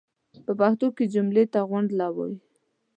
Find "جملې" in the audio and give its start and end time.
1.13-1.43